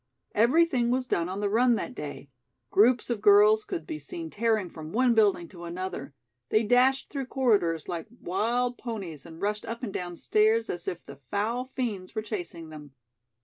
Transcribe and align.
Everything 0.33 0.89
was 0.89 1.05
done 1.05 1.29
on 1.29 1.41
the 1.41 1.47
run 1.47 1.75
that 1.75 1.93
day. 1.93 2.31
Groups 2.71 3.11
of 3.11 3.21
girls 3.21 3.63
could 3.63 3.85
be 3.85 3.99
seen 3.99 4.31
tearing 4.31 4.67
from 4.67 4.91
one 4.91 5.13
building 5.13 5.47
to 5.49 5.63
another. 5.65 6.15
They 6.49 6.63
dashed 6.63 7.09
through 7.11 7.27
corridors 7.27 7.87
like 7.87 8.07
wild 8.19 8.79
ponies 8.79 9.27
and 9.27 9.39
rushed 9.39 9.63
up 9.67 9.83
and 9.83 9.93
down 9.93 10.15
stairs 10.15 10.71
as 10.71 10.87
if 10.87 11.03
the 11.03 11.19
foul 11.29 11.65
fiends 11.75 12.15
were 12.15 12.23
chasing 12.23 12.69
them. 12.69 12.95